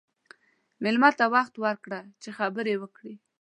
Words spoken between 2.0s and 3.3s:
چې خبرې وکړي.